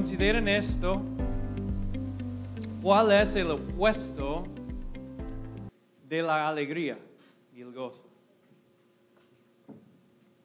Consideren 0.00 0.48
esto. 0.48 1.02
¿Cuál 2.80 3.12
es 3.12 3.34
el 3.34 3.50
opuesto 3.50 4.44
de 6.08 6.22
la 6.22 6.48
alegría 6.48 6.98
y 7.54 7.60
el 7.60 7.70
gozo? 7.70 8.08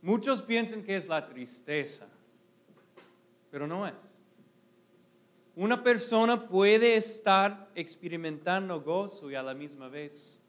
Muchos 0.02 0.42
piensan 0.42 0.84
que 0.84 0.98
es 0.98 1.08
la 1.08 1.26
tristeza, 1.26 2.06
pero 3.50 3.66
no 3.66 3.88
es. 3.88 3.96
Una 5.56 5.82
persona 5.82 6.50
puede 6.50 6.98
estar 6.98 7.72
experimentando 7.76 8.82
gozo 8.82 9.32
y 9.32 9.36
a 9.36 9.42
la 9.42 9.54
misma 9.54 9.88
vez 9.88 10.42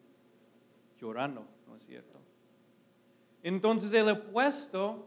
llorando, 1.01 1.47
¿no 1.69 1.77
es 1.77 1.87
cierto? 1.87 2.19
Entonces 3.45 3.95
el 3.95 4.09
opuesto, 4.09 5.07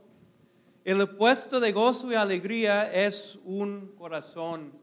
el 0.90 1.02
opuesto 1.02 1.60
de 1.60 1.72
gozo 1.72 2.12
y 2.12 2.16
alegría 2.16 2.92
es 2.92 3.38
un 3.46 3.94
corazón 3.96 4.74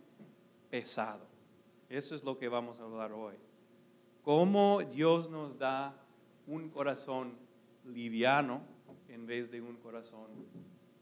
pesado. 0.70 1.26
Eso 1.88 2.14
es 2.14 2.22
lo 2.22 2.38
que 2.38 2.46
vamos 2.46 2.78
a 2.78 2.84
hablar 2.84 3.10
hoy. 3.12 3.34
Cómo 4.22 4.82
Dios 4.92 5.28
nos 5.28 5.58
da 5.58 5.96
un 6.46 6.68
corazón 6.68 7.34
liviano 7.84 8.60
en 9.08 9.26
vez 9.26 9.50
de 9.50 9.60
un 9.60 9.74
corazón 9.78 10.28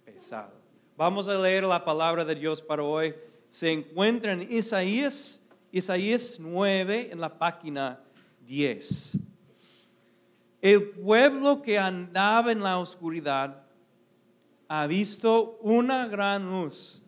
pesado. 0.07 0.55
Vamos 0.97 1.29
a 1.29 1.35
leer 1.35 1.65
la 1.65 1.85
palabra 1.85 2.25
de 2.25 2.35
Dios 2.35 2.63
para 2.63 2.83
hoy. 2.83 3.15
Se 3.51 3.71
encuentra 3.71 4.33
en 4.33 4.51
Isaías, 4.51 5.45
Isaías 5.71 6.39
9, 6.41 7.11
en 7.13 7.21
la 7.21 7.39
página 7.39 8.02
10. 8.46 9.18
El 10.63 10.93
pueblo 10.93 11.61
que 11.61 11.79
andaba 11.79 12.52
en 12.52 12.63
la 12.63 12.79
oscuridad 12.79 13.63
ha 14.83 14.87
visto 14.87 15.59
una 15.61 16.07
gran 16.07 16.51
luz. 16.51 17.01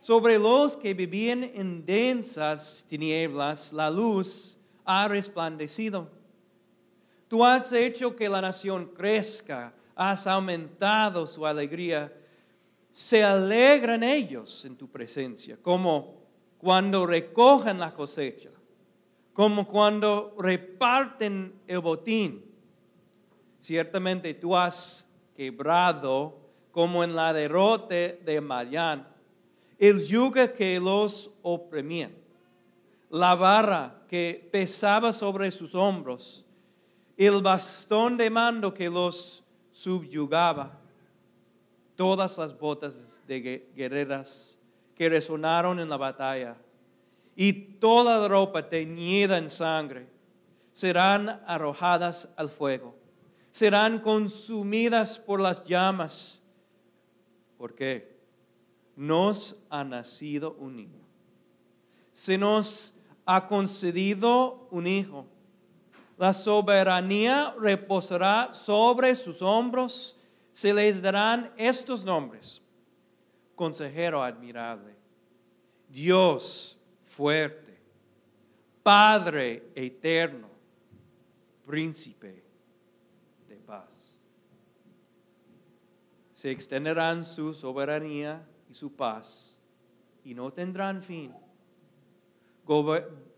Sobre 0.00 0.38
los 0.38 0.76
que 0.76 0.94
vivían 0.94 1.44
en 1.44 1.84
densas 1.84 2.86
tinieblas, 2.88 3.72
la 3.72 3.90
luz 3.90 4.58
ha 4.84 5.06
resplandecido. 5.08 6.08
Tú 7.28 7.44
has 7.44 7.72
hecho 7.72 8.16
que 8.16 8.28
la 8.28 8.40
nación 8.40 8.86
crezca, 8.94 9.74
has 9.94 10.26
aumentado 10.26 11.26
su 11.26 11.46
alegría. 11.46 12.12
Se 12.90 13.22
alegran 13.22 14.02
ellos 14.02 14.64
en 14.64 14.76
tu 14.76 14.88
presencia, 14.88 15.58
como 15.60 16.22
cuando 16.56 17.06
recogen 17.06 17.78
la 17.78 17.92
cosecha, 17.92 18.50
como 19.34 19.68
cuando 19.68 20.34
reparten 20.38 21.60
el 21.66 21.80
botín. 21.80 22.44
Ciertamente 23.60 24.32
tú 24.34 24.56
has 24.56 25.06
quebrado, 25.36 26.47
como 26.70 27.02
en 27.04 27.14
la 27.14 27.32
derrota 27.32 27.94
de 27.94 28.40
Madián, 28.40 29.06
el 29.78 30.04
yugo 30.04 30.52
que 30.56 30.80
los 30.80 31.30
oprimía, 31.42 32.10
la 33.10 33.34
barra 33.34 34.02
que 34.08 34.48
pesaba 34.50 35.12
sobre 35.12 35.50
sus 35.50 35.74
hombros, 35.74 36.44
el 37.16 37.42
bastón 37.42 38.16
de 38.16 38.30
mando 38.30 38.72
que 38.72 38.88
los 38.88 39.44
subyugaba, 39.70 40.78
todas 41.96 42.38
las 42.38 42.56
botas 42.56 43.22
de 43.26 43.70
guerreras 43.74 44.58
que 44.94 45.08
resonaron 45.08 45.80
en 45.80 45.88
la 45.88 45.96
batalla 45.96 46.56
y 47.34 47.52
toda 47.52 48.18
la 48.18 48.28
ropa 48.28 48.68
teñida 48.68 49.38
en 49.38 49.48
sangre 49.48 50.08
serán 50.72 51.40
arrojadas 51.46 52.28
al 52.36 52.48
fuego, 52.48 52.96
serán 53.50 54.00
consumidas 54.00 55.18
por 55.18 55.40
las 55.40 55.64
llamas. 55.64 56.42
¿Por 57.58 57.74
qué? 57.74 58.16
Nos 58.96 59.56
ha 59.68 59.84
nacido 59.84 60.54
un 60.54 60.76
niño. 60.76 61.04
Se 62.12 62.38
nos 62.38 62.94
ha 63.26 63.46
concedido 63.46 64.68
un 64.70 64.86
hijo 64.86 65.26
la 66.18 66.32
soberanía 66.32 67.54
reposará 67.60 68.52
sobre 68.52 69.14
sus 69.14 69.40
hombros. 69.40 70.18
Se 70.50 70.74
les 70.74 71.00
darán 71.00 71.52
estos 71.56 72.04
nombres. 72.04 72.60
Consejero 73.54 74.22
admirable, 74.22 74.96
Dios 75.88 76.76
fuerte, 77.04 77.80
Padre 78.82 79.70
eterno, 79.74 80.48
príncipe 81.64 82.44
de 83.48 83.56
paz. 83.56 84.16
Se 86.38 86.52
extenderán 86.52 87.24
su 87.24 87.52
soberanía 87.52 88.46
y 88.70 88.74
su 88.74 88.94
paz 88.94 89.58
y 90.22 90.34
no 90.34 90.52
tendrán 90.52 91.02
fin 91.02 91.34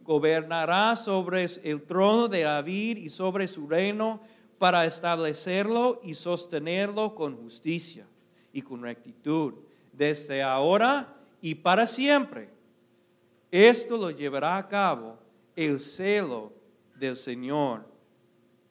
gobernará 0.05 0.95
sobre 0.97 1.47
el 1.63 1.81
trono 1.87 2.29
de 2.29 2.43
David 2.43 2.99
y 2.99 3.09
sobre 3.09 3.49
su 3.49 3.67
reino 3.67 4.21
para 4.59 4.85
establecerlo 4.85 6.03
y 6.05 6.13
sostenerlo 6.13 7.15
con 7.15 7.39
justicia 7.39 8.07
y 8.53 8.61
con 8.61 8.83
rectitud 8.83 9.55
desde 9.95 10.43
ahora 10.43 11.17
y 11.41 11.55
para 11.55 11.87
siempre. 11.87 12.51
Esto 13.51 13.97
lo 13.97 14.11
llevará 14.11 14.59
a 14.59 14.69
cabo 14.69 15.17
el 15.57 15.81
celo 15.81 16.53
del 16.97 17.17
Señor 17.17 17.87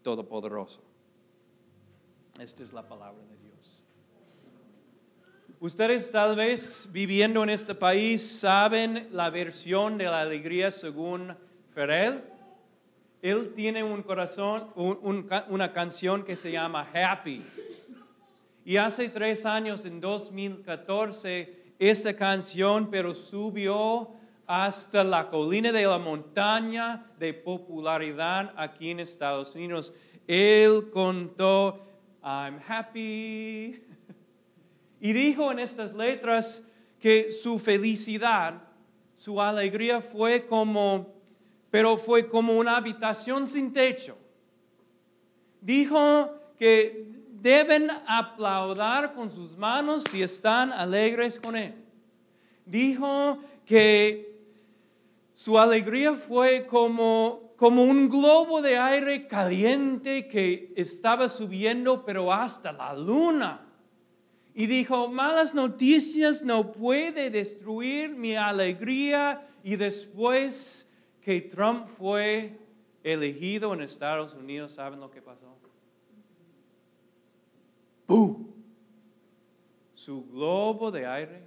Todopoderoso. 0.04 0.84
Esta 2.40 2.62
es 2.62 2.72
la 2.72 2.88
palabra 2.88 3.24
de 3.24 3.38
Dios. 3.38 3.49
Ustedes 5.62 6.10
tal 6.10 6.38
vez 6.38 6.88
viviendo 6.90 7.44
en 7.44 7.50
este 7.50 7.76
país 7.76 8.26
saben 8.26 9.10
la 9.12 9.30
versión 9.30 9.98
de 9.98 10.06
la 10.06 10.22
alegría 10.22 10.72
según 10.72 11.36
Ferel. 11.74 12.24
Él 13.22 13.52
tiene 13.54 13.84
un 13.84 14.02
corazón, 14.02 14.70
una 14.76 15.74
canción 15.74 16.24
que 16.24 16.38
se 16.38 16.54
llama 16.54 16.90
Happy. 16.94 17.44
Y 18.64 18.78
hace 18.78 19.10
tres 19.10 19.46
años, 19.46 19.84
en 19.84 20.00
2014, 20.00 21.74
esa 21.78 22.14
canción, 22.16 22.90
pero 22.90 23.14
subió 23.14 24.12
hasta 24.48 25.04
la 25.04 25.30
colina 25.30 25.74
de 25.74 25.86
la 25.86 25.98
montaña 25.98 27.06
de 27.20 27.34
popularidad 27.34 28.54
aquí 28.56 28.92
en 28.92 29.02
Estados 29.02 29.56
Unidos. 29.56 29.94
Él 30.26 30.90
contó, 30.90 31.86
I'm 32.24 32.62
happy. 32.66 33.89
Y 35.02 35.14
dijo 35.14 35.52
en 35.52 35.60
estas 35.60 35.94
letras 35.94 36.64
que 37.00 37.32
su 37.32 37.60
felicidad, 37.60 38.62
su 39.16 39.42
alegría 39.42 40.02
fue 40.02 40.46
como, 40.46 41.14
pero 41.70 41.98
fue 41.98 42.28
como 42.28 42.58
una 42.58 42.78
habitación 42.78 43.48
sin 43.48 43.72
techo. 43.72 44.18
Dijo 45.62 46.34
que 46.58 47.08
deben 47.30 47.90
aplaudar 48.06 49.14
con 49.14 49.32
sus 49.32 49.58
manos 49.58 50.04
si 50.10 50.22
están 50.22 50.74
alegres 50.74 51.40
con 51.40 51.56
él. 51.56 51.76
Dijo 52.66 53.40
que 53.66 54.38
su 55.34 55.58
alegría 55.58 56.14
fue 56.14 56.68
como, 56.68 57.54
como 57.56 57.84
un 57.84 58.10
globo 58.10 58.62
de 58.62 58.78
aire 58.78 59.28
caliente 59.28 60.28
que 60.28 60.74
estaba 60.76 61.30
subiendo, 61.30 62.04
pero 62.04 62.34
hasta 62.34 62.74
la 62.74 62.94
luna 62.94 63.69
y 64.60 64.68
dijo, 64.68 65.08
malas 65.08 65.54
noticias 65.54 66.44
no 66.44 66.74
puede 66.74 67.30
destruir 67.30 68.10
mi 68.10 68.36
alegría. 68.36 69.48
Y 69.64 69.78
después 69.78 70.86
que 71.22 71.40
Trump 71.40 71.88
fue 71.88 72.60
elegido 73.02 73.74
en 73.74 73.80
Estados 73.80 74.34
Unidos, 74.34 74.74
¿saben 74.74 75.00
lo 75.00 75.10
que 75.10 75.22
pasó? 75.22 75.58
¡Bum! 78.06 78.48
Su 79.94 80.26
globo 80.26 80.92
de 80.92 81.06
aire 81.06 81.42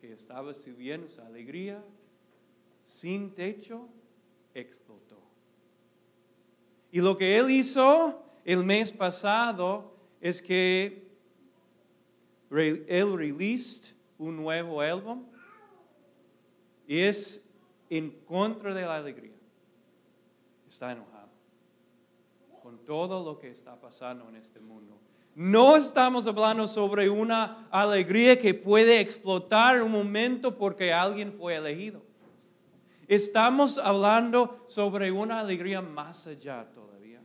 que 0.00 0.12
estaba 0.12 0.54
subiendo 0.54 1.08
su 1.08 1.20
alegría 1.20 1.82
sin 2.84 3.34
techo 3.34 3.88
explotó. 4.54 5.20
Y 6.92 7.00
lo 7.00 7.16
que 7.16 7.38
él 7.38 7.50
hizo 7.50 8.22
el 8.44 8.62
mes 8.62 8.92
pasado 8.92 9.96
es 10.20 10.40
que 10.40 11.10
él 12.60 13.16
released 13.16 13.94
un 14.18 14.36
nuevo 14.36 14.80
álbum 14.80 15.24
y 16.86 17.00
es 17.00 17.42
en 17.88 18.10
contra 18.26 18.74
de 18.74 18.82
la 18.82 18.96
alegría. 18.96 19.32
Está 20.68 20.92
enojado 20.92 21.30
con 22.62 22.78
todo 22.84 23.24
lo 23.24 23.38
que 23.38 23.50
está 23.50 23.78
pasando 23.78 24.28
en 24.28 24.36
este 24.36 24.60
mundo. 24.60 24.98
No 25.34 25.76
estamos 25.76 26.26
hablando 26.26 26.68
sobre 26.68 27.08
una 27.08 27.66
alegría 27.70 28.38
que 28.38 28.54
puede 28.54 29.00
explotar 29.00 29.82
un 29.82 29.90
momento 29.90 30.56
porque 30.56 30.92
alguien 30.92 31.32
fue 31.32 31.56
elegido. 31.56 32.02
Estamos 33.08 33.78
hablando 33.78 34.64
sobre 34.68 35.10
una 35.10 35.40
alegría 35.40 35.80
más 35.80 36.26
allá 36.26 36.68
todavía. 36.74 37.20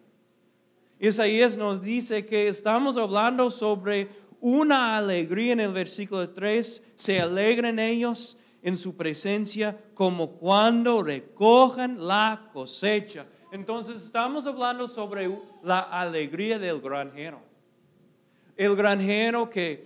Isaías 1.00 1.56
nos 1.56 1.82
dice 1.82 2.26
que 2.26 2.48
estamos 2.48 2.98
hablando 2.98 3.52
sobre 3.52 4.10
una 4.40 4.98
alegría 4.98 5.54
en 5.54 5.60
el 5.60 5.74
versículo 5.74 6.30
3, 6.30 6.84
se 6.96 7.20
alegran 7.20 7.80
ellos 7.80 8.38
en 8.62 8.78
su 8.78 8.96
presencia 8.96 9.78
como 9.94 10.32
cuando 10.32 11.02
recojan 11.04 12.06
la 12.06 12.50
cosecha. 12.54 13.26
Entonces 13.52 14.02
estamos 14.02 14.46
hablando 14.46 14.88
sobre 14.88 15.30
la 15.64 15.80
alegría 15.80 16.60
del 16.60 16.82
granjero. 16.82 17.40
El 18.56 18.76
granjero 18.76 19.50
que 19.50 19.86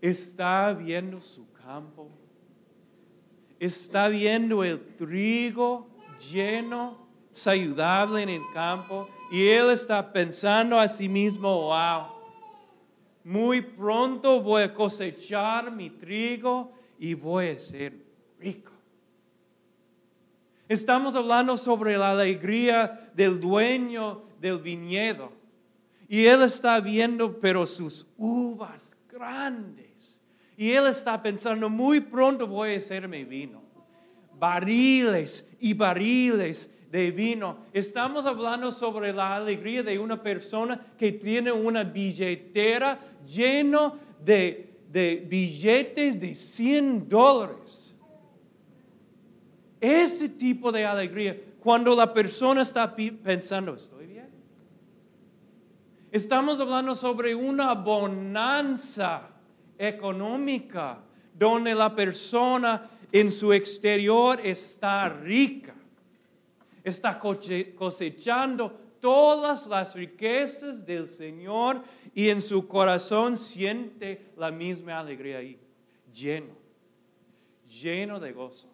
está 0.00 0.72
viendo 0.72 1.20
su 1.20 1.50
campo, 1.52 2.08
está 3.58 4.08
viendo 4.08 4.64
el 4.64 4.80
trigo 4.96 5.86
lleno, 6.30 7.06
saludable 7.30 8.22
en 8.22 8.30
el 8.30 8.42
campo, 8.54 9.08
y 9.30 9.48
él 9.48 9.70
está 9.70 10.12
pensando 10.12 10.78
a 10.78 10.88
sí 10.88 11.08
mismo, 11.08 11.62
wow, 11.62 12.19
muy 13.24 13.60
pronto 13.60 14.40
voy 14.40 14.62
a 14.62 14.74
cosechar 14.74 15.70
mi 15.70 15.90
trigo 15.90 16.72
y 16.98 17.14
voy 17.14 17.48
a 17.48 17.58
ser 17.58 17.94
rico. 18.38 18.72
Estamos 20.68 21.16
hablando 21.16 21.56
sobre 21.56 21.98
la 21.98 22.12
alegría 22.12 23.10
del 23.14 23.40
dueño 23.40 24.22
del 24.40 24.60
viñedo. 24.60 25.32
Y 26.08 26.26
él 26.26 26.42
está 26.42 26.80
viendo, 26.80 27.38
pero 27.40 27.66
sus 27.66 28.06
uvas 28.16 28.96
grandes. 29.08 30.20
Y 30.56 30.72
él 30.72 30.86
está 30.86 31.22
pensando, 31.22 31.68
muy 31.68 32.00
pronto 32.00 32.46
voy 32.46 32.74
a 32.74 32.78
hacerme 32.78 33.24
vino. 33.24 33.62
Barriles 34.38 35.46
y 35.58 35.74
barriles 35.74 36.70
de 36.90 37.10
vino. 37.12 37.58
Estamos 37.72 38.26
hablando 38.26 38.72
sobre 38.72 39.12
la 39.12 39.36
alegría 39.36 39.82
de 39.82 39.98
una 39.98 40.20
persona 40.20 40.78
que 40.98 41.12
tiene 41.12 41.52
una 41.52 41.84
billetera 41.84 42.98
llena 43.24 43.92
de, 44.22 44.78
de 44.90 45.24
billetes 45.28 46.20
de 46.20 46.34
100 46.34 47.08
dólares. 47.08 47.94
Ese 49.80 50.28
tipo 50.28 50.72
de 50.72 50.84
alegría, 50.84 51.40
cuando 51.60 51.94
la 51.94 52.12
persona 52.12 52.62
está 52.62 52.94
pensando, 52.94 53.76
estoy 53.76 54.06
bien. 54.06 54.28
Estamos 56.10 56.58
hablando 56.60 56.94
sobre 56.94 57.34
una 57.34 57.72
bonanza 57.74 59.28
económica 59.78 60.98
donde 61.38 61.74
la 61.74 61.94
persona 61.94 62.90
en 63.12 63.30
su 63.30 63.52
exterior 63.52 64.40
está 64.42 65.08
rica 65.08 65.74
está 66.84 67.18
cosechando 67.18 68.72
todas 69.00 69.66
las 69.66 69.94
riquezas 69.94 70.84
del 70.84 71.06
Señor 71.06 71.82
y 72.14 72.28
en 72.28 72.42
su 72.42 72.68
corazón 72.68 73.36
siente 73.36 74.32
la 74.36 74.50
misma 74.50 74.98
alegría 74.98 75.38
ahí, 75.38 75.58
lleno, 76.12 76.54
lleno 77.68 78.20
de 78.20 78.32
gozo. 78.32 78.68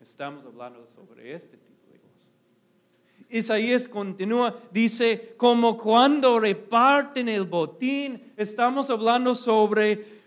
Estamos 0.00 0.46
hablando 0.46 0.86
sobre 0.86 1.34
este 1.34 1.56
tipo 1.56 1.92
de 1.92 1.98
gozo. 1.98 2.26
Isaías 3.28 3.88
continúa, 3.88 4.58
dice, 4.70 5.34
como 5.36 5.76
cuando 5.76 6.40
reparten 6.40 7.28
el 7.28 7.44
botín, 7.44 8.32
estamos 8.36 8.88
hablando 8.90 9.34
sobre 9.34 10.18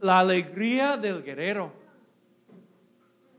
la 0.00 0.20
alegría 0.20 0.96
del 0.96 1.22
guerrero 1.22 1.83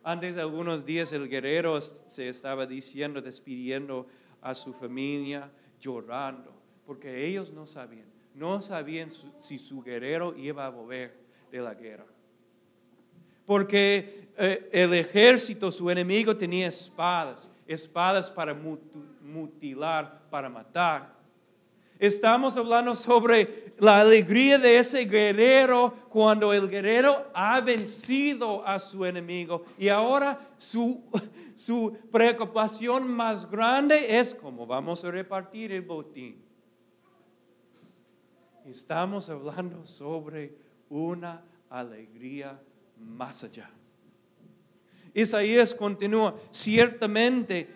antes 0.05 0.35
de 0.35 0.41
algunos 0.41 0.85
días 0.85 1.11
el 1.13 1.27
guerrero 1.27 1.81
se 1.81 2.29
estaba 2.29 2.67
diciendo, 2.67 3.23
despidiendo 3.23 4.05
a 4.39 4.53
su 4.53 4.71
familia, 4.71 5.51
llorando, 5.81 6.53
porque 6.85 7.25
ellos 7.25 7.51
no 7.51 7.65
sabían, 7.65 8.05
no 8.35 8.61
sabían 8.61 9.09
si 9.39 9.57
su 9.57 9.81
guerrero 9.81 10.35
iba 10.37 10.67
a 10.67 10.69
volver 10.69 11.17
de 11.51 11.59
la 11.59 11.73
guerra. 11.73 12.05
Porque 13.47 14.29
eh, 14.37 14.69
el 14.71 14.93
ejército, 14.93 15.71
su 15.71 15.89
enemigo, 15.89 16.37
tenía 16.37 16.67
espadas, 16.67 17.49
espadas 17.65 18.29
para 18.29 18.53
mutilar, 18.53 20.21
para 20.29 20.49
matar. 20.49 21.14
Estamos 21.97 22.57
hablando 22.57 22.93
sobre 22.93 23.73
la 23.79 24.01
alegría 24.01 24.57
de 24.59 24.79
ese 24.79 25.05
guerrero 25.05 25.93
cuando 26.09 26.51
el 26.51 26.69
guerrero 26.69 27.27
ha 27.33 27.61
vencido 27.61 28.67
a 28.67 28.79
su 28.79 29.05
enemigo 29.05 29.63
y 29.77 29.87
ahora 29.87 30.39
su, 30.57 31.03
su 31.55 31.97
preocupación 32.11 33.07
más 33.07 33.49
grande 33.49 34.17
es 34.19 34.35
cómo 34.35 34.65
vamos 34.65 35.05
a 35.05 35.11
repartir 35.11 35.71
el 35.71 35.83
botín. 35.83 36.43
Estamos 38.65 39.29
hablando 39.29 39.85
sobre 39.85 40.57
una 40.89 41.43
alegría 41.69 42.59
más 42.97 43.43
allá. 43.45 43.69
Isaías 45.13 45.73
continúa, 45.73 46.35
ciertamente 46.51 47.69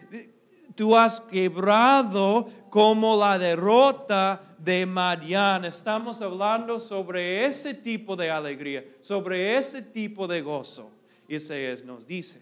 tú 0.75 0.95
has 0.95 1.19
quebrado 1.19 2.47
como 2.69 3.17
la 3.17 3.37
derrota 3.37 4.41
de 4.57 4.85
Madian. 4.85 5.65
Estamos 5.65 6.21
hablando 6.21 6.79
sobre 6.79 7.45
ese 7.45 7.73
tipo 7.73 8.15
de 8.15 8.29
alegría, 8.29 8.85
sobre 9.01 9.57
ese 9.57 9.81
tipo 9.81 10.27
de 10.27 10.41
gozo. 10.41 10.91
Isaías 11.27 11.83
nos 11.83 12.05
dice, 12.05 12.41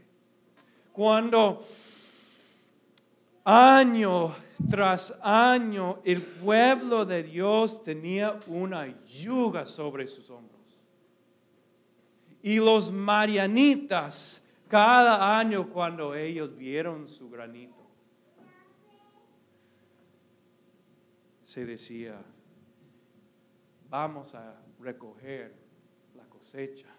cuando 0.91 1.61
año 3.43 4.33
tras 4.69 5.13
año 5.21 5.99
el 6.03 6.21
pueblo 6.21 7.05
de 7.05 7.23
Dios 7.23 7.83
tenía 7.83 8.39
una 8.47 8.87
yuga 9.05 9.65
sobre 9.65 10.07
sus 10.07 10.29
hombros. 10.29 10.57
Y 12.41 12.57
los 12.57 12.91
marianitas, 12.91 14.43
cada 14.67 15.37
año 15.37 15.69
cuando 15.69 16.15
ellos 16.15 16.55
vieron 16.57 17.07
su 17.07 17.29
granito, 17.29 17.76
se 21.47 21.65
decía, 21.65 22.21
vamos 23.89 24.35
a 24.35 24.61
recoger 24.81 25.55
la 26.13 26.25
cosecha 26.25 26.89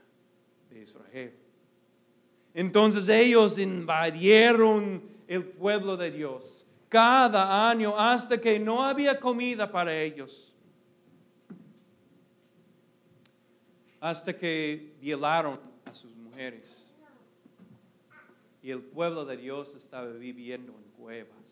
de 0.71 0.81
Israel. 0.81 1.35
Entonces 2.55 3.11
ellos 3.11 3.59
invadieron 3.59 5.03
el 5.27 5.45
pueblo 5.45 5.99
de 5.99 6.11
Dios 6.11 6.67
cada 6.89 7.69
año 7.69 7.95
hasta 7.99 8.41
que 8.41 8.59
no 8.59 8.83
había 8.83 9.21
comida 9.21 9.71
para 9.71 9.95
ellos. 9.95 10.55
Hasta 14.01 14.35
que 14.35 14.95
violaron 14.99 15.61
a 15.85 15.93
sus 15.93 16.17
mujeres. 16.17 16.91
Y 18.63 18.71
el 18.71 18.81
pueblo 18.81 19.27
de 19.27 19.37
Dios 19.37 19.75
estaba 19.75 20.09
viviendo 20.09 20.73
en 20.73 20.85
cuevas. 20.97 21.48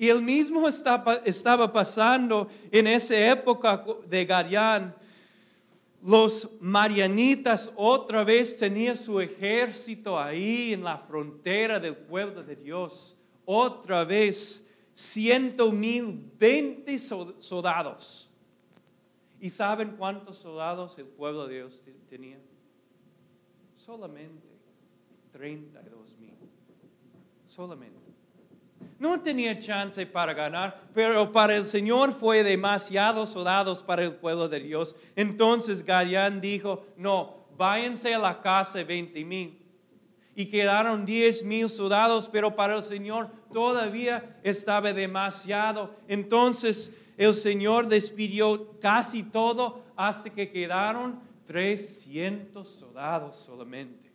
Y 0.00 0.08
el 0.08 0.22
mismo 0.22 0.66
estaba, 0.66 1.70
pasando 1.70 2.48
en 2.72 2.86
esa 2.86 3.14
época 3.32 3.84
de 4.08 4.24
Gadián. 4.24 4.96
Los 6.02 6.48
marianitas 6.58 7.70
otra 7.76 8.24
vez 8.24 8.56
tenían 8.56 8.96
su 8.96 9.20
ejército 9.20 10.18
ahí 10.18 10.72
en 10.72 10.84
la 10.84 10.96
frontera 10.96 11.78
del 11.78 11.94
pueblo 11.94 12.42
de 12.42 12.56
Dios. 12.56 13.14
Otra 13.44 14.06
vez, 14.06 14.66
ciento 14.94 15.70
mil, 15.70 16.32
veinte 16.38 16.98
soldados. 16.98 18.30
¿Y 19.38 19.50
saben 19.50 19.96
cuántos 19.98 20.38
soldados 20.38 20.98
el 20.98 21.08
pueblo 21.08 21.46
de 21.46 21.56
Dios 21.56 21.78
tenía? 22.08 22.38
Solamente 23.76 24.48
32 25.30 26.16
mil. 26.16 26.32
Solamente. 27.46 28.09
No 28.98 29.20
tenía 29.20 29.58
chance 29.58 30.04
para 30.06 30.34
ganar, 30.34 30.82
pero 30.94 31.32
para 31.32 31.56
el 31.56 31.64
Señor 31.64 32.12
fue 32.12 32.42
demasiados 32.42 33.30
soldados 33.30 33.82
para 33.82 34.04
el 34.04 34.12
pueblo 34.12 34.48
de 34.48 34.60
Dios. 34.60 34.94
Entonces 35.16 35.84
Gadián 35.84 36.40
dijo, 36.40 36.84
no, 36.96 37.46
váyanse 37.56 38.14
a 38.14 38.18
la 38.18 38.40
casa 38.40 38.84
20 38.84 39.24
mil. 39.24 39.58
Y 40.34 40.46
quedaron 40.46 41.04
10 41.04 41.44
mil 41.44 41.68
soldados, 41.68 42.28
pero 42.30 42.54
para 42.54 42.76
el 42.76 42.82
Señor 42.82 43.30
todavía 43.52 44.38
estaba 44.42 44.92
demasiado. 44.92 45.94
Entonces 46.08 46.92
el 47.16 47.34
Señor 47.34 47.88
despidió 47.88 48.78
casi 48.80 49.22
todo 49.22 49.82
hasta 49.96 50.30
que 50.30 50.50
quedaron 50.50 51.20
300 51.46 52.68
soldados 52.68 53.36
solamente. 53.36 54.09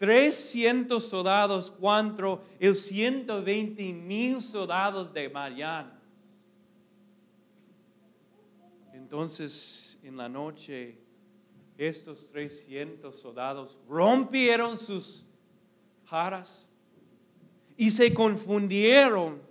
300 0.00 1.04
soldados 1.04 1.70
contra 1.70 2.40
el 2.58 2.74
120 2.74 3.92
mil 3.92 4.40
soldados 4.40 5.12
de 5.12 5.28
Marián. 5.28 5.92
Entonces, 8.94 9.98
en 10.02 10.16
la 10.16 10.26
noche, 10.26 10.96
estos 11.76 12.26
300 12.28 13.14
soldados 13.14 13.76
rompieron 13.86 14.78
sus 14.78 15.26
jaras 16.06 16.70
y 17.76 17.90
se 17.90 18.14
confundieron 18.14 19.42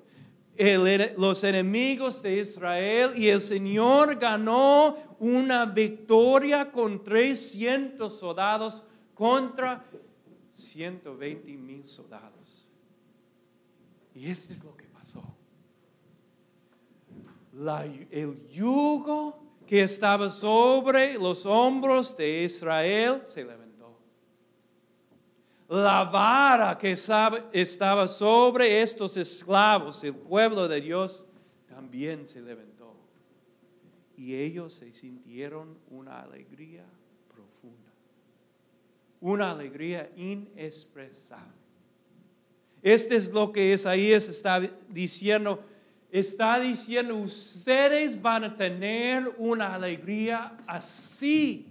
los 1.15 1.43
enemigos 1.43 2.23
de 2.23 2.39
Israel 2.39 3.11
y 3.15 3.27
el 3.27 3.39
Señor 3.39 4.15
ganó 4.15 4.97
una 5.19 5.67
victoria 5.67 6.71
con 6.71 7.03
300 7.03 8.17
soldados 8.17 8.83
contra 9.13 9.85
120 10.59 11.57
mil 11.57 11.87
soldados. 11.87 12.67
Y 14.13 14.29
esto 14.29 14.53
es 14.53 14.63
lo 14.63 14.75
que 14.75 14.85
pasó. 14.85 15.23
el 18.11 18.47
yugo 18.49 19.41
que 19.65 19.83
estaba 19.83 20.29
sobre 20.29 21.13
los 21.13 21.45
hombros 21.45 22.15
de 22.15 22.43
Israel 22.43 23.21
se 23.23 23.43
levantó. 23.43 23.99
La 25.67 26.03
vara 26.03 26.77
que 26.77 26.91
estaba 26.91 28.07
sobre 28.07 28.81
estos 28.81 29.15
esclavos, 29.15 30.03
el 30.03 30.15
pueblo 30.15 30.67
de 30.67 30.81
Dios, 30.81 31.27
también 31.67 32.27
se 32.27 32.41
levantó. 32.41 32.95
Y 34.17 34.35
ellos 34.35 34.73
se 34.73 34.91
sintieron 34.93 35.77
una 35.89 36.21
alegría 36.21 36.85
una 39.21 39.51
alegría 39.51 40.09
inexpresable. 40.15 41.59
Este 42.81 43.15
es 43.15 43.31
lo 43.31 43.51
que 43.51 43.73
Isaías 43.73 44.27
está 44.29 44.61
diciendo. 44.87 45.63
Está 46.11 46.59
diciendo, 46.59 47.15
ustedes 47.17 48.19
van 48.19 48.43
a 48.43 48.57
tener 48.57 49.35
una 49.37 49.75
alegría 49.75 50.57
así. 50.65 51.67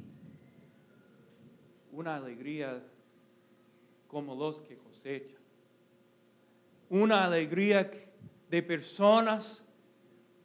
Una 1.91 2.17
alegría 2.17 2.83
como 4.07 4.35
los 4.35 4.61
que 4.61 4.77
cosechan. 4.77 5.41
Una 6.89 7.25
alegría 7.25 7.91
de 8.49 8.63
personas 8.63 9.65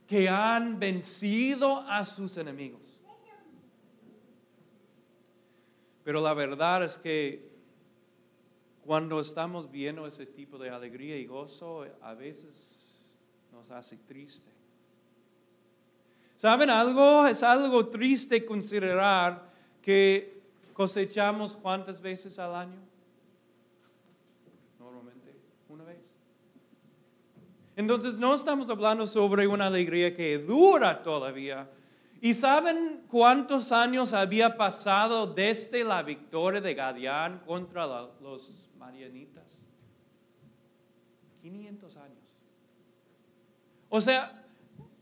que 0.07 0.27
han 0.27 0.79
vencido 0.79 1.81
a 1.81 2.03
sus 2.05 2.38
enemigos. 2.38 2.83
Pero 6.03 6.22
la 6.22 6.33
verdad 6.33 6.83
es 6.83 6.98
que 6.98 7.50
cuando 8.86 9.19
estamos 9.22 9.72
viendo 9.72 10.05
ese 10.05 10.25
tipo 10.25 10.57
de 10.57 10.69
alegría 10.69 11.17
y 11.17 11.25
gozo, 11.25 11.86
a 12.01 12.13
veces 12.13 13.13
nos 13.51 13.72
hace 13.72 13.98
triste. 13.98 14.51
¿Saben 16.36 16.69
algo? 16.69 17.25
Es 17.25 17.41
algo 17.41 17.88
triste 17.88 18.43
considerar 18.43 19.50
que 19.81 20.41
cosechamos 20.74 21.55
cuántas 21.55 22.01
veces 22.01 22.38
al 22.39 22.55
año. 22.55 22.93
Entonces 27.75 28.19
no 28.19 28.36
estamos 28.36 28.69
hablando 28.69 29.07
sobre 29.07 29.48
una 29.48 29.67
alegría 29.67 30.15
que 30.15 30.38
dura 30.38 31.01
todavía. 31.01 31.69
¿Y 32.24 32.34
saben 32.34 33.03
cuántos 33.10 33.72
años 33.74 34.13
había 34.13 34.56
pasado 34.56 35.27
desde 35.27 35.84
la 35.84 36.01
victoria 36.03 36.62
de 36.62 36.74
Gadián 36.74 37.42
contra 37.46 37.86
los 38.22 38.50
marianitas? 38.80 39.60
500 41.42 41.98
años. 41.98 42.24
O 43.89 44.00
sea, 44.00 44.42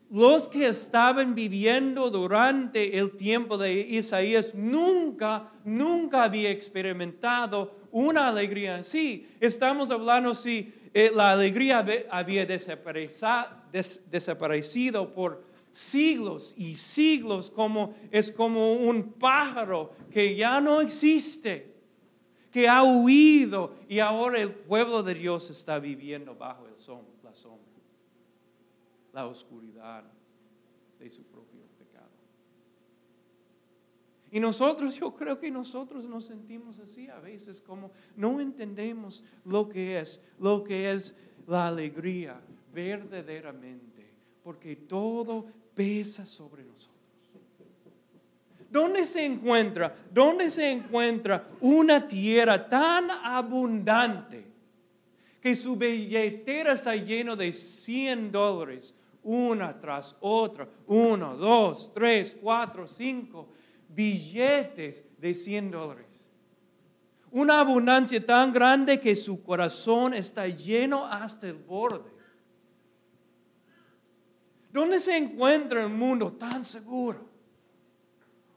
los 0.09 0.49
que 0.49 0.67
estaban 0.67 1.35
viviendo 1.35 2.09
durante 2.09 2.97
el 2.97 3.15
tiempo 3.15 3.55
de 3.55 3.71
Isaías 3.71 4.55
nunca, 4.55 5.51
nunca 5.63 6.23
había 6.23 6.49
experimentado 6.49 7.81
una 7.91 8.29
alegría 8.29 8.77
en 8.77 8.83
sí. 8.83 9.29
Estamos 9.39 9.91
hablando, 9.91 10.33
sí, 10.33 10.73
eh, 10.91 11.11
la 11.13 11.33
alegría 11.33 11.85
había 12.09 12.47
desaparecido 12.47 15.13
por 15.13 15.50
siglos 15.71 16.53
y 16.57 16.75
siglos, 16.75 17.51
como 17.51 17.93
es 18.11 18.31
como 18.31 18.73
un 18.73 19.13
pájaro 19.13 19.91
que 20.11 20.35
ya 20.35 20.59
no 20.61 20.81
existe, 20.81 21.71
que 22.51 22.67
ha 22.67 22.83
huido 22.83 23.75
y 23.87 23.99
ahora 23.99 24.41
el 24.41 24.53
pueblo 24.53 25.01
de 25.03 25.13
Dios 25.15 25.49
está 25.49 25.79
viviendo 25.79 26.35
bajo 26.35 26.65
el 26.65 26.71
la 27.23 27.33
sombra, 27.33 27.81
la 29.13 29.25
oscuridad 29.27 30.03
de 30.99 31.09
su 31.09 31.23
propio 31.23 31.61
pecado. 31.77 32.09
Y 34.31 34.39
nosotros, 34.39 34.95
yo 34.95 35.15
creo 35.15 35.39
que 35.39 35.49
nosotros 35.49 36.07
nos 36.07 36.25
sentimos 36.25 36.79
así 36.79 37.07
a 37.07 37.19
veces, 37.19 37.61
como 37.61 37.91
no 38.15 38.41
entendemos 38.41 39.23
lo 39.45 39.69
que 39.69 39.99
es, 39.99 40.21
lo 40.39 40.63
que 40.63 40.91
es 40.91 41.15
la 41.47 41.67
alegría 41.67 42.41
verdaderamente, 42.73 44.09
porque 44.43 44.75
todo 44.75 45.47
pesa 45.81 46.25
sobre 46.25 46.63
nosotros. 46.63 46.91
¿Dónde 48.69 49.05
se 49.05 49.25
encuentra? 49.25 49.95
¿Dónde 50.13 50.49
se 50.49 50.69
encuentra 50.69 51.49
una 51.59 52.07
tierra 52.07 52.69
tan 52.69 53.09
abundante 53.09 54.45
que 55.41 55.55
su 55.55 55.75
billetera 55.75 56.73
está 56.73 56.95
llena 56.95 57.35
de 57.35 57.51
100 57.51 58.31
dólares, 58.31 58.93
una 59.23 59.77
tras 59.79 60.15
otra, 60.21 60.69
uno, 60.87 61.35
dos, 61.35 61.91
tres, 61.93 62.37
cuatro, 62.39 62.87
cinco? 62.87 63.49
billetes 63.93 65.03
de 65.17 65.33
100 65.33 65.71
dólares. 65.71 66.05
Una 67.31 67.59
abundancia 67.59 68.25
tan 68.25 68.53
grande 68.53 68.99
que 68.99 69.15
su 69.15 69.43
corazón 69.43 70.13
está 70.13 70.47
lleno 70.47 71.05
hasta 71.05 71.47
el 71.47 71.55
borde. 71.55 72.09
¿Dónde 74.71 74.99
se 74.99 75.17
encuentra 75.17 75.85
un 75.85 75.97
mundo 75.97 76.33
tan 76.33 76.63
seguro? 76.63 77.29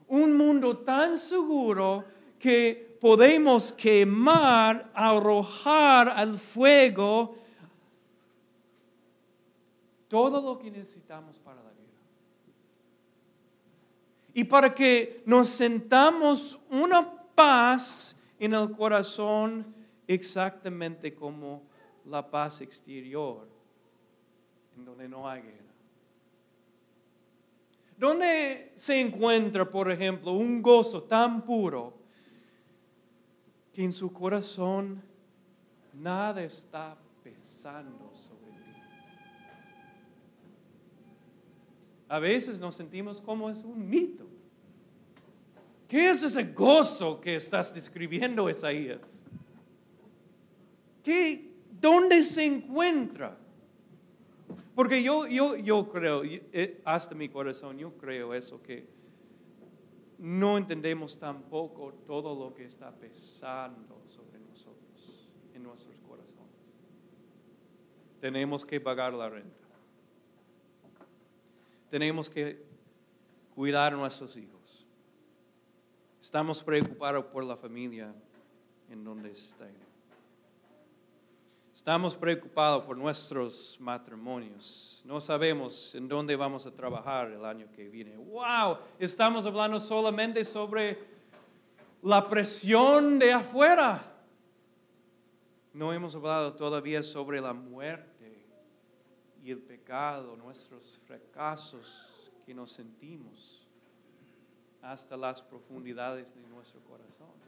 Un 0.06 0.36
mundo 0.36 0.78
tan 0.78 1.18
seguro 1.18 2.04
que 2.38 2.98
podemos 3.00 3.72
quemar, 3.72 4.90
arrojar 4.94 6.08
al 6.08 6.38
fuego 6.38 7.36
todo 10.08 10.40
lo 10.40 10.58
que 10.58 10.70
necesitamos 10.70 11.38
para 11.38 11.62
la 11.62 11.74
y 14.34 14.42
para 14.42 14.74
que 14.74 15.22
nos 15.24 15.48
sentamos 15.48 16.58
una 16.68 17.08
paz 17.34 18.16
en 18.38 18.52
el 18.52 18.72
corazón 18.72 19.72
exactamente 20.08 21.14
como 21.14 21.62
la 22.04 22.28
paz 22.28 22.60
exterior, 22.60 23.46
en 24.76 24.84
donde 24.84 25.08
no 25.08 25.28
hay 25.28 25.40
guerra. 25.40 25.63
¿Dónde 28.04 28.70
se 28.76 29.00
encuentra, 29.00 29.70
por 29.70 29.90
ejemplo, 29.90 30.32
un 30.32 30.60
gozo 30.60 31.04
tan 31.04 31.42
puro 31.42 31.94
que 33.72 33.82
en 33.82 33.94
su 33.94 34.12
corazón 34.12 35.02
nada 35.94 36.42
está 36.42 36.98
pesando 37.22 38.12
sobre 38.12 38.52
ti? 38.52 38.72
A 42.06 42.18
veces 42.18 42.60
nos 42.60 42.74
sentimos 42.74 43.22
como 43.22 43.48
es 43.48 43.64
un 43.64 43.88
mito. 43.88 44.26
¿Qué 45.88 46.10
es 46.10 46.22
ese 46.24 46.44
gozo 46.44 47.18
que 47.22 47.36
estás 47.36 47.72
describiendo, 47.72 48.50
Isaías? 48.50 49.24
¿Qué, 51.02 51.54
¿Dónde 51.80 52.22
se 52.22 52.44
encuentra? 52.44 53.38
Porque 54.74 55.02
yo, 55.02 55.26
yo, 55.26 55.56
yo 55.56 55.88
creo, 55.88 56.22
eh, 56.24 56.80
hasta 56.84 57.14
mi 57.14 57.28
corazón, 57.28 57.78
yo 57.78 57.96
creo 57.96 58.34
eso, 58.34 58.60
que 58.60 58.88
no 60.18 60.58
entendemos 60.58 61.18
tampoco 61.18 61.92
todo 62.06 62.34
lo 62.34 62.54
que 62.54 62.64
está 62.64 62.90
pesando 62.92 64.02
sobre 64.08 64.40
nosotros, 64.40 65.28
en 65.54 65.62
nuestros 65.62 65.94
corazones. 66.08 66.54
Tenemos 68.20 68.64
que 68.64 68.80
pagar 68.80 69.12
la 69.12 69.28
renta. 69.28 69.68
Tenemos 71.90 72.28
que 72.28 72.64
cuidar 73.54 73.92
a 73.92 73.96
nuestros 73.96 74.36
hijos. 74.36 74.86
Estamos 76.20 76.62
preocupados 76.64 77.26
por 77.26 77.44
la 77.44 77.56
familia 77.56 78.12
en 78.90 79.04
donde 79.04 79.30
está. 79.30 79.68
Estamos 81.84 82.16
preocupados 82.16 82.82
por 82.84 82.96
nuestros 82.96 83.76
matrimonios. 83.78 85.02
No 85.04 85.20
sabemos 85.20 85.94
en 85.94 86.08
dónde 86.08 86.34
vamos 86.34 86.64
a 86.64 86.70
trabajar 86.70 87.30
el 87.30 87.44
año 87.44 87.70
que 87.76 87.90
viene. 87.90 88.16
¡Wow! 88.16 88.78
Estamos 88.98 89.44
hablando 89.44 89.78
solamente 89.78 90.46
sobre 90.46 90.98
la 92.00 92.26
presión 92.26 93.18
de 93.18 93.34
afuera. 93.34 94.02
No 95.74 95.92
hemos 95.92 96.14
hablado 96.14 96.54
todavía 96.54 97.02
sobre 97.02 97.38
la 97.38 97.52
muerte 97.52 98.46
y 99.42 99.50
el 99.50 99.58
pecado, 99.58 100.36
nuestros 100.36 100.98
fracasos 101.06 102.32
que 102.46 102.54
nos 102.54 102.72
sentimos 102.72 103.68
hasta 104.80 105.18
las 105.18 105.42
profundidades 105.42 106.34
de 106.34 106.48
nuestro 106.48 106.80
corazón. 106.80 107.43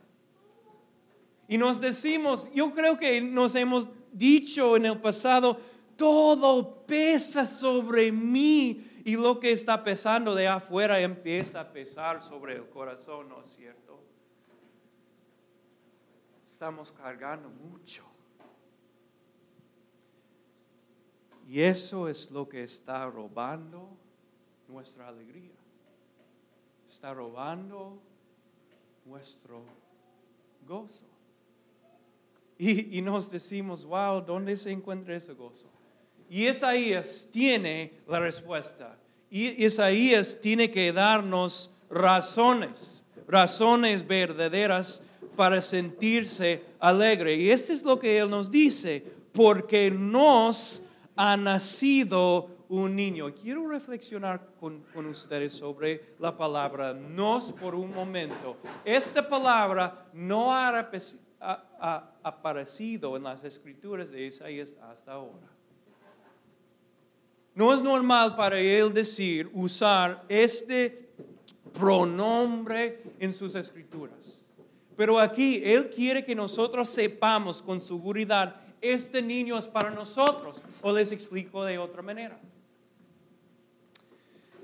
Y 1.49 1.59
nos 1.59 1.81
decimos, 1.81 2.51
yo 2.55 2.73
creo 2.75 2.99
que 2.99 3.21
nos 3.21 3.55
hemos 3.55 3.89
dicho 4.13 4.77
en 4.77 4.87
el 4.87 5.01
pasado, 5.01 5.61
todo 5.97 6.85
pesa 6.87 7.47
sobre 7.47 8.11
mí 8.13 8.85
y 9.05 9.17
lo 9.17 9.39
que 9.39 9.53
está 9.53 9.85
pesando 9.85 10.35
de 10.35 10.49
afuera 10.49 11.01
empieza 11.01 11.61
a 11.61 11.73
pesar 11.73 12.23
sobre 12.23 12.55
el 12.55 12.69
corazón, 12.69 13.29
¿no 13.29 13.43
es 13.43 13.51
cierto? 13.51 14.03
Estamos 16.45 16.91
cargando 16.91 17.49
mucho. 17.49 18.05
Y 21.49 21.61
eso 21.61 22.09
es 22.09 22.31
lo 22.31 22.49
que 22.49 22.65
está 22.65 23.07
robando 23.07 23.97
nuestra 24.67 25.07
alegría. 25.07 25.55
Está 26.85 27.15
robando 27.15 28.03
nuestro 29.05 29.63
gozo. 30.67 31.16
Y, 32.59 33.03
nos 33.03 33.31
decimos, 33.31 33.85
wow, 33.85 34.23
¿dónde 34.23 34.57
se 34.57 34.71
encuentra 34.71 35.15
ese 35.15 35.35
gozo? 35.35 35.71
Y 36.29 36.49
Isaías 36.49 37.29
tiene 37.31 37.93
la 38.09 38.19
respuesta. 38.19 38.99
Y 39.29 39.65
Isaías 39.65 40.39
tiene 40.41 40.71
que 40.71 40.93
darnos 40.93 41.71
razones, 41.91 43.05
razones 43.29 44.07
verdaderas 44.07 45.03
para 45.37 45.61
sentirse 45.61 46.63
alegre. 46.81 47.35
Y 47.35 47.51
esto 47.51 47.73
es 47.73 47.83
lo 47.85 47.99
que 47.99 48.19
Él 48.19 48.31
nos 48.31 48.51
dice, 48.51 49.05
porque 49.33 49.91
nos 49.91 50.83
ha 51.15 51.37
nacido 51.37 52.57
un 52.69 52.97
niño. 52.97 53.33
Quiero 53.35 53.69
reflexionar 53.69 54.49
con, 54.59 54.85
ustedes 55.07 55.53
sobre 55.53 56.15
la 56.19 56.37
palabra 56.37 56.93
nos 56.93 57.53
por 57.53 57.75
un 57.75 57.93
momento. 57.95 58.57
Esta 58.85 59.29
palabra 59.29 60.09
no 60.13 60.55
ha, 60.55 60.91
aparecido 61.41 63.17
en 63.17 63.25
las 63.25 63.45
escrituras 63.45 64.11
de 64.11 64.27
Isaías 64.27 64.75
hasta 64.83 65.13
ahora. 65.13 65.49
No 67.55 67.73
es 67.73 67.83
normal 67.83 68.37
para 68.37 68.59
él 68.59 68.93
decir, 68.93 69.51
usar 69.55 70.25
este 70.29 71.11
pronombre 71.73 73.03
en 73.19 73.33
sus 73.33 73.55
escrituras. 73.55 74.19
Pero 74.97 75.19
aquí 75.19 75.61
Él 75.63 75.91
quiere 75.91 76.25
que 76.25 76.35
nosotros 76.35 76.89
sepamos 76.89 77.63
con 77.63 77.83
seguridad, 77.83 78.57
este 78.81 79.21
niño 79.21 79.59
es 79.59 79.69
para 79.69 79.91
nosotros. 79.91 80.57
O 80.81 80.93
les 80.93 81.13
explico 81.13 81.65
de 81.65 81.79
otra 81.79 82.03
manera. 82.03 82.39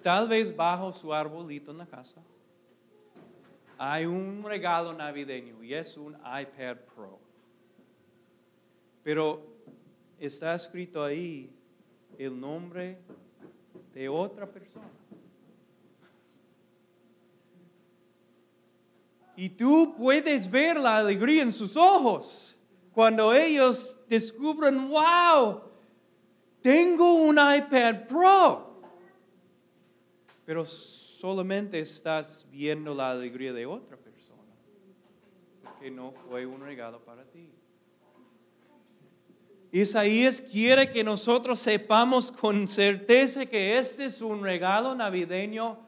Tal 0.03 0.29
vez 0.29 0.55
bajo 0.55 0.93
su 0.93 1.13
arbolito 1.13 1.71
en 1.71 1.79
la 1.79 1.87
casa 1.87 2.23
hay 3.85 4.07
un 4.07 4.45
regalo 4.45 4.93
navideño 4.93 5.61
y 5.65 5.75
es 5.75 5.97
un 5.97 6.15
iPad 6.15 6.77
Pro. 6.95 7.19
Pero 9.03 9.45
está 10.21 10.55
escrito 10.55 11.03
ahí 11.03 11.51
el 12.17 12.39
nombre 12.39 13.01
de 13.93 14.09
otra 14.09 14.47
persona. 14.47 14.89
Y 19.35 19.49
tú 19.49 19.97
puedes 19.97 20.49
ver 20.49 20.79
la 20.79 20.99
alegría 20.99 21.43
en 21.43 21.53
sus 21.53 21.77
ojos 21.77 22.57
cuando 22.93 23.35
ellos 23.35 23.99
descubren, 24.09 24.89
wow, 24.89 25.61
tengo 26.61 27.15
un 27.15 27.37
iPad 27.37 28.07
Pro 28.07 28.73
pero 30.45 30.65
solamente 31.23 31.79
estás 31.79 32.49
viendo 32.51 32.97
la 32.97 33.13
alegría 33.13 33.53
de 33.53 33.65
otra 33.65 33.97
persona, 33.97 34.43
que 35.79 35.89
no 35.89 36.11
fue 36.11 36.45
un 36.47 36.61
regalo 36.61 36.99
para 37.05 37.23
ti. 37.27 37.49
Isaías 39.71 40.41
quiere 40.41 40.91
que 40.91 41.05
nosotros 41.05 41.61
sepamos 41.61 42.33
con 42.33 42.67
certeza 42.67 43.47
que 43.47 43.79
este 43.79 44.07
es 44.07 44.21
un 44.21 44.43
regalo 44.43 44.97
navideño 44.97 45.79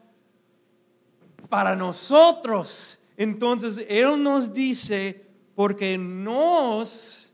para 1.48 1.74
nosotros. 1.74 3.00
Entonces 3.16 3.84
Él 3.88 4.22
nos 4.22 4.52
dice, 4.52 5.26
porque 5.56 5.98
nos 5.98 7.28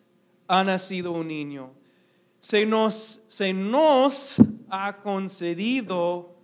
ha 0.48 0.64
nacido 0.64 1.12
un 1.12 1.28
niño, 1.28 1.74
se 2.38 2.64
nos, 2.64 3.20
se 3.26 3.52
nos 3.52 4.36
ha 4.70 5.02
concedido 5.02 6.39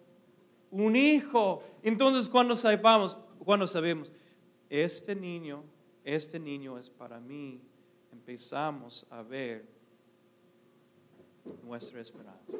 un 0.84 0.94
hijo. 0.94 1.62
Entonces 1.82 2.28
cuando 2.28 2.54
sepamos, 2.54 3.16
cuando 3.38 3.66
sabemos, 3.66 4.12
este 4.68 5.14
niño, 5.14 5.64
este 6.04 6.38
niño 6.38 6.78
es 6.78 6.90
para 6.90 7.18
mí, 7.18 7.60
empezamos 8.12 9.06
a 9.10 9.22
ver 9.22 9.66
nuestra 11.64 12.00
esperanza. 12.00 12.58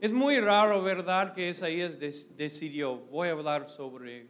Es 0.00 0.12
muy 0.12 0.40
raro, 0.40 0.82
¿verdad?, 0.82 1.34
que 1.34 1.50
Isaías 1.50 1.98
decidió, 1.98 2.96
voy 2.96 3.28
a 3.28 3.32
hablar 3.32 3.68
sobre 3.68 4.28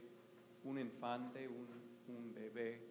un 0.63 0.79
infante, 0.79 1.47
un, 1.47 1.67
un 2.15 2.33
bebé. 2.33 2.81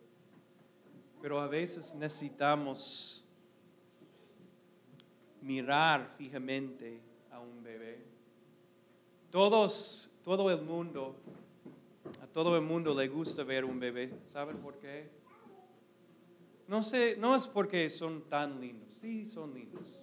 Pero 1.23 1.41
a 1.41 1.47
veces 1.47 1.95
necesitamos 1.95 3.25
mirar 5.41 6.15
fijamente 6.19 7.01
a 7.31 7.41
un 7.41 7.63
bebé 7.63 8.16
todos, 9.37 10.11
todo 10.25 10.51
el 10.51 10.63
mundo, 10.63 11.15
a 12.23 12.27
todo 12.27 12.57
el 12.57 12.63
mundo 12.63 12.95
le 12.95 13.07
gusta 13.07 13.45
ver 13.45 13.67
un 13.67 13.79
bebé. 13.79 14.11
¿Saben 14.31 14.57
por 14.57 14.79
qué? 14.79 15.11
No 16.67 16.83
sé, 16.83 17.19
no 17.19 17.37
es 17.37 17.47
porque 17.47 17.91
son 17.91 18.23
tan 18.31 18.59
lindos, 18.63 18.95
sí 18.95 19.27
son 19.27 19.53
lindos. 19.53 20.01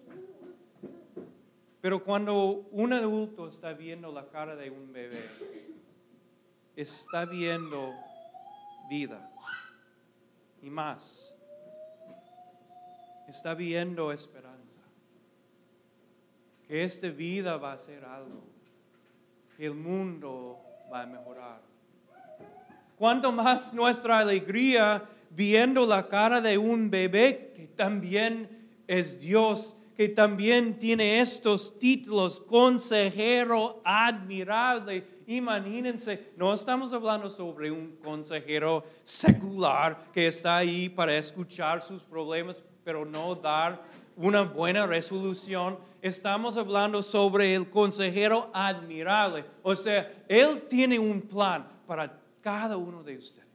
Pero 1.82 2.04
cuando 2.04 2.68
un 2.70 2.94
adulto 2.94 3.50
está 3.50 3.74
viendo 3.74 4.12
la 4.12 4.28
cara 4.30 4.56
de 4.56 4.70
un 4.70 4.94
bebé, 4.94 5.28
está 6.76 7.26
viendo 7.26 7.92
vida 8.88 9.32
y 10.62 10.70
más. 10.70 11.34
Está 13.28 13.56
viendo 13.56 14.12
esperanza. 14.12 14.82
Que 16.68 16.84
esta 16.84 17.08
vida 17.10 17.58
va 17.58 17.74
a 17.74 17.80
ser 17.80 18.06
algo 18.06 18.53
el 19.58 19.74
mundo 19.74 20.60
va 20.92 21.04
a 21.04 21.06
mejorar. 21.06 21.62
Cuanto 22.98 23.32
más 23.32 23.74
nuestra 23.74 24.20
alegría 24.20 25.04
viendo 25.30 25.86
la 25.86 26.08
cara 26.08 26.42
de 26.42 26.58
un 26.58 26.90
bebé 26.90 27.54
que 27.56 27.68
también 27.68 28.50
es 28.88 29.20
Dios, 29.20 29.76
que 29.96 30.10
también 30.10 30.80
tiene 30.80 31.22
estos 31.22 31.78
títulos, 31.80 32.42
consejero 32.42 33.82
admirable. 33.84 35.08
Imagínense, 35.28 36.32
no 36.36 36.54
estamos 36.54 36.94
hablando 36.94 37.30
sobre 37.30 37.72
un 37.72 37.98
consejero 37.98 38.84
secular 39.04 40.12
que 40.12 40.28
está 40.28 40.58
ahí 40.58 40.90
para 40.90 41.16
escuchar 41.18 41.82
sus 41.82 42.04
problemas, 42.04 42.64
pero 42.84 43.06
no 43.06 43.36
dar 43.36 43.82
una 44.16 44.42
buena 44.42 44.86
resolución 44.86 45.78
estamos 46.04 46.58
hablando 46.58 47.02
sobre 47.02 47.56
el 47.56 47.70
consejero 47.70 48.52
admirable. 48.54 49.46
O 49.64 49.74
sea, 49.74 50.14
Él 50.28 50.64
tiene 50.68 51.00
un 51.00 51.22
plan 51.22 51.66
para 51.88 52.20
cada 52.42 52.76
uno 52.76 53.02
de 53.02 53.18
ustedes. 53.18 53.48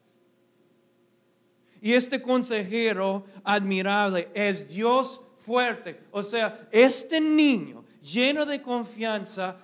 Y 1.83 1.93
este 1.93 2.23
consejero 2.23 3.27
admirable 3.45 4.31
es 4.33 4.67
Dios 4.67 5.21
fuerte. 5.41 6.01
O 6.11 6.23
sea, 6.23 6.67
este 6.73 7.21
niño 7.21 7.85
lleno 8.01 8.47
de 8.47 8.63
confianza 8.63 9.57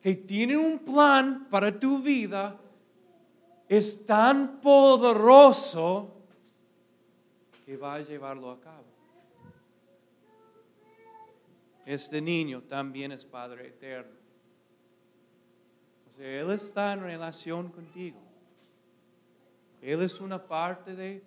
que 0.00 0.14
tiene 0.14 0.56
un 0.56 0.78
plan 0.78 1.46
para 1.50 1.78
tu 1.78 2.00
vida 2.00 2.58
es 3.68 4.06
tan 4.06 4.58
poderoso 4.62 6.14
que 7.66 7.76
va 7.76 7.96
a 7.96 8.00
llevarlo 8.00 8.50
a 8.50 8.58
cabo 8.58 8.93
este 11.86 12.20
niño 12.20 12.62
también 12.62 13.12
es 13.12 13.24
Padre 13.24 13.68
eterno. 13.68 14.16
O 16.10 16.16
sea, 16.16 16.40
Él 16.40 16.50
está 16.50 16.92
en 16.92 17.00
relación 17.00 17.70
contigo. 17.70 18.20
Él 19.82 20.02
es 20.02 20.20
una 20.20 20.42
parte 20.42 20.94
de 20.94 21.22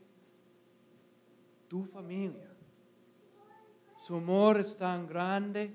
tu 1.68 1.86
familia. 1.86 2.50
Su 4.00 4.16
amor 4.16 4.60
es 4.60 4.76
tan 4.76 5.06
grande 5.06 5.72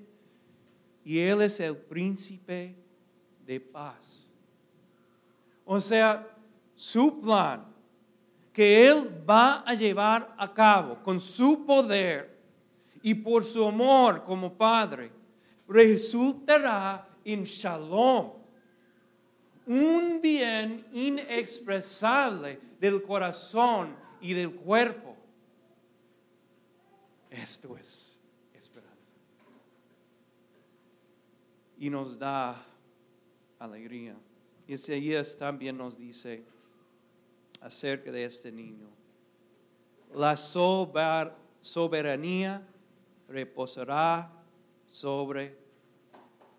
y 1.05 1.19
Él 1.19 1.41
es 1.41 1.59
el 1.59 1.77
príncipe 1.77 2.75
de 3.45 3.59
paz. 3.59 4.29
O 5.65 5.79
sea, 5.79 6.27
su 6.75 7.21
plan 7.21 7.65
que 8.51 8.87
Él 8.87 9.23
va 9.27 9.61
a 9.61 9.73
llevar 9.73 10.33
a 10.37 10.53
cabo 10.53 11.01
con 11.01 11.19
su 11.19 11.65
poder 11.65 12.32
y 13.03 13.13
por 13.13 13.43
su 13.43 13.67
amor 13.67 14.23
como 14.23 14.57
Padre, 14.57 15.11
resultará 15.67 17.07
en 17.25 17.43
shalom, 17.43 18.31
un 19.65 20.21
bien 20.21 20.85
inexpresable 20.93 22.61
del 22.79 23.03
corazón 23.03 23.93
y 24.21 24.33
del 24.33 24.55
cuerpo. 24.55 25.17
Esto 27.29 27.77
es 27.77 28.21
esperanza. 28.53 28.91
y 31.77 31.89
nos 31.89 32.17
da 32.17 32.65
alegría. 33.59 34.15
Isaías 34.65 35.35
también 35.35 35.77
nos 35.77 35.97
dice 35.97 36.45
acerca 37.59 38.13
de 38.13 38.23
este 38.23 38.49
niño. 38.49 38.87
La 40.13 40.37
soberanía 40.37 42.65
reposará 43.27 44.31
sobre 44.87 45.57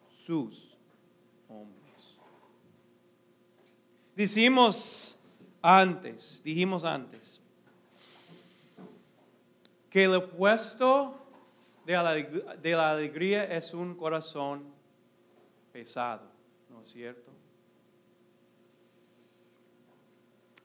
sus 0.08 0.76
hombros. 1.48 2.18
Decimos 4.14 5.18
antes, 5.62 6.42
dijimos 6.44 6.84
antes, 6.84 7.40
que 9.90 10.04
el 10.04 10.14
opuesto 10.14 11.20
de 11.86 12.56
de 12.60 12.72
la 12.72 12.90
alegría 12.90 13.44
es 13.44 13.74
un 13.74 13.94
corazón 13.94 14.64
pesado, 15.72 16.30
¿no 16.70 16.82
es 16.82 16.88
cierto? 16.88 17.30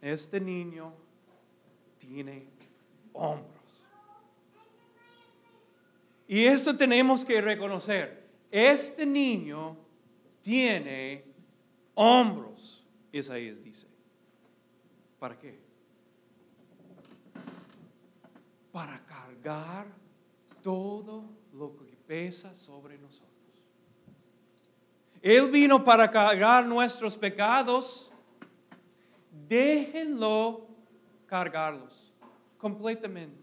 Este 0.01 0.39
niño 0.39 0.93
tiene 1.97 2.47
hombros. 3.13 3.58
Y 6.29 6.45
eso 6.45 6.77
tenemos 6.77 7.25
que 7.25 7.41
reconocer. 7.41 8.23
Este 8.51 9.03
niño 9.03 9.75
tiene 10.41 11.25
hombros, 11.95 12.85
Isaías 13.11 13.63
dice. 13.63 13.87
¿Para 15.17 15.39
qué? 15.39 15.59
Para 18.71 19.03
cargar 19.07 19.87
todo 20.61 21.25
lo 21.51 21.75
que 21.75 21.97
pesa 22.05 22.55
sobre 22.55 22.99
nosotros. 22.99 23.33
Él 25.23 25.49
vino 25.49 25.83
para 25.83 26.11
cargar 26.11 26.63
nuestros 26.63 27.17
pecados. 27.17 28.11
Déjenlo 29.47 30.67
cargarlos 31.25 32.13
completamente. 32.59 33.38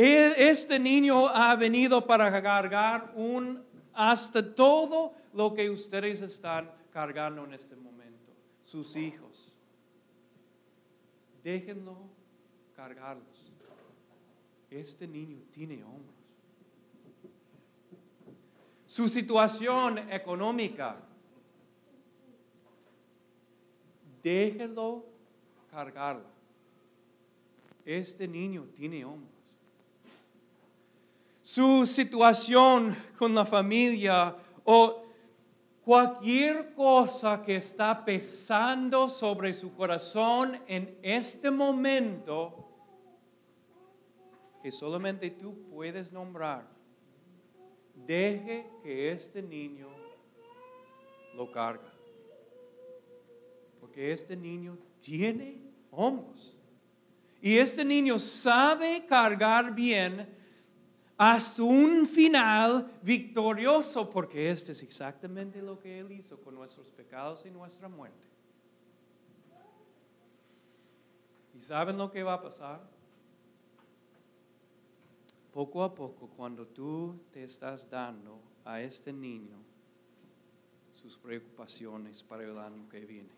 Este 0.00 0.78
niño 0.78 1.26
ha 1.26 1.56
venido 1.56 2.06
para 2.06 2.30
cargar 2.40 3.10
un 3.16 3.60
hasta 3.92 4.54
todo 4.54 5.12
lo 5.32 5.52
que 5.52 5.68
ustedes 5.68 6.20
están 6.20 6.70
cargando 6.92 7.44
en 7.44 7.52
este 7.52 7.74
momento, 7.74 8.32
sus 8.62 8.94
hijos. 8.94 9.52
Déjenlo 11.42 11.98
cargarlos. 12.76 13.52
Este 14.70 15.08
niño 15.08 15.38
tiene 15.50 15.82
hombros. 15.82 16.14
Su 18.86 19.08
situación 19.08 19.98
económica, 20.12 20.96
déjenlo 24.22 25.04
cargarla. 25.72 26.30
Este 27.84 28.28
niño 28.28 28.68
tiene 28.76 29.04
hombros. 29.04 29.37
Su 31.50 31.86
situación 31.86 32.94
con 33.16 33.34
la 33.34 33.46
familia 33.46 34.36
o 34.64 35.02
cualquier 35.80 36.74
cosa 36.74 37.40
que 37.40 37.56
está 37.56 38.04
pesando 38.04 39.08
sobre 39.08 39.54
su 39.54 39.72
corazón 39.72 40.60
en 40.66 40.98
este 41.00 41.50
momento, 41.50 42.68
que 44.62 44.70
solamente 44.70 45.30
tú 45.30 45.56
puedes 45.70 46.12
nombrar, 46.12 46.68
deje 47.94 48.70
que 48.82 49.10
este 49.10 49.40
niño 49.40 49.88
lo 51.34 51.50
carga. 51.50 51.94
Porque 53.80 54.12
este 54.12 54.36
niño 54.36 54.76
tiene 55.00 55.62
hombros. 55.92 56.54
Y 57.40 57.56
este 57.56 57.86
niño 57.86 58.18
sabe 58.18 59.06
cargar 59.06 59.74
bien 59.74 60.36
hasta 61.18 61.62
un 61.62 62.06
final 62.06 62.90
victorioso, 63.02 64.08
porque 64.08 64.50
este 64.50 64.72
es 64.72 64.82
exactamente 64.82 65.60
lo 65.60 65.78
que 65.78 65.98
Él 65.98 66.12
hizo 66.12 66.40
con 66.40 66.54
nuestros 66.54 66.90
pecados 66.92 67.44
y 67.44 67.50
nuestra 67.50 67.88
muerte. 67.88 68.26
¿Y 71.54 71.60
saben 71.60 71.98
lo 71.98 72.10
que 72.10 72.22
va 72.22 72.34
a 72.34 72.40
pasar? 72.40 72.98
poco 75.58 75.82
a 75.82 75.92
poco, 75.92 76.28
cuando 76.36 76.64
tú 76.68 77.18
te 77.32 77.42
estás 77.42 77.90
dando 77.90 78.38
a 78.64 78.80
este 78.80 79.12
niño 79.12 79.56
sus 80.92 81.16
preocupaciones 81.16 82.22
para 82.22 82.44
el 82.44 82.56
año 82.56 82.88
que 82.88 83.00
viene, 83.00 83.32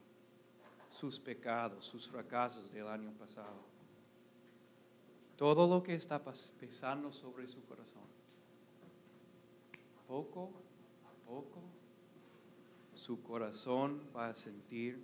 sus 0.92 1.18
pecados, 1.18 1.86
sus 1.86 2.06
fracasos 2.06 2.70
del 2.72 2.88
año 2.88 3.10
pasado, 3.12 3.69
todo 5.40 5.66
lo 5.66 5.82
que 5.82 5.94
está 5.94 6.22
pesando 6.22 7.10
sobre 7.10 7.48
su 7.48 7.64
corazón, 7.64 8.02
poco 10.06 10.52
a 11.06 11.26
poco 11.26 11.62
su 12.92 13.22
corazón 13.22 14.02
va 14.14 14.28
a 14.28 14.34
sentir 14.34 15.02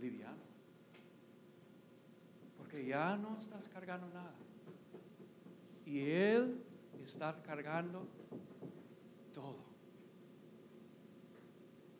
liviano. 0.00 0.42
Porque 2.58 2.84
ya 2.84 3.16
no 3.16 3.38
estás 3.38 3.68
cargando 3.68 4.08
nada 4.08 4.34
y 5.84 6.00
Él 6.00 6.60
está 7.04 7.40
cargando 7.44 8.04
todo. 9.32 9.58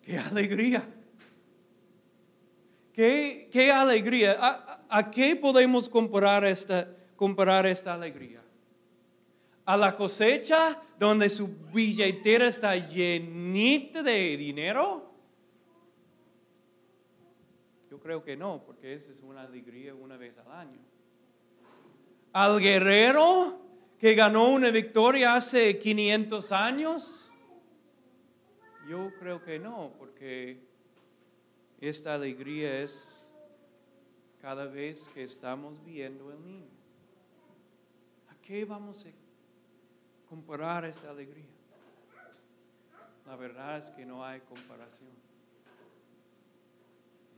¡Qué 0.03 0.19
alegría! 0.19 0.85
¡Qué, 2.93 3.49
qué 3.53 3.71
alegría! 3.71 4.76
¿A, 4.89 5.11
qué 5.11 5.37
podemos 5.37 5.89
comparar 5.89 6.45
esta, 6.45 6.89
comparar 7.17 7.67
esta 7.67 7.95
alegría? 7.95 8.43
¿A 9.65 9.77
la 9.77 9.97
cosecha 9.97 10.81
donde 10.99 11.29
su 11.29 11.49
billetera 11.73 12.47
está 12.47 12.77
llenita 12.77 14.03
de 14.03 14.37
dinero? 14.37 15.11
Yo 17.91 17.99
creo 17.99 18.23
que 18.23 18.37
no, 18.37 18.63
porque 18.65 18.95
esa 18.95 19.11
es 19.11 19.21
una 19.21 19.43
alegría 19.43 19.95
una 19.95 20.17
vez 20.17 20.39
al 20.39 20.53
año. 20.53 20.79
¿Al 22.33 22.61
guerrero 22.61 23.61
que 23.99 24.15
ganó 24.15 24.51
una 24.51 24.71
victoria 24.71 25.35
hace 25.35 25.79
500 25.79 26.53
años? 26.53 27.33
Yo 28.89 29.11
creo 29.19 29.43
que 29.43 29.59
no, 29.59 29.93
porque 29.99 30.61
esta 31.81 32.15
alegría 32.15 32.83
es 32.83 33.26
cada 34.41 34.67
vez 34.67 35.09
que 35.09 35.23
estamos 35.23 35.83
viendo 35.85 36.33
el 36.33 36.45
niño. 36.45 36.71
¿A 38.29 38.35
qué 38.43 38.65
vamos 38.65 39.05
a 39.07 39.11
comparar 40.29 40.85
esta 40.85 41.11
alegría? 41.11 41.45
La 43.27 43.37
verdad 43.37 43.79
es 43.79 43.91
que 43.91 44.07
no 44.07 44.25
hay 44.25 44.41
comparación. 44.41 45.11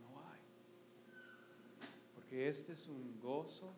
No 0.01 0.19
hay. 0.29 0.41
Porque 2.13 2.47
este 2.47 2.73
es 2.73 2.87
un 2.87 3.19
gozo 3.19 3.73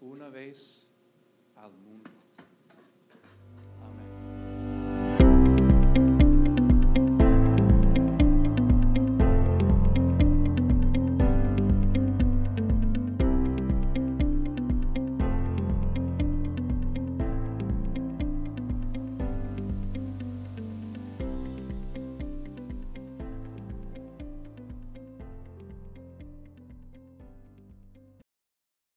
una 0.00 0.28
vez 0.28 0.92
al 1.56 1.72
mundo. 1.72 2.17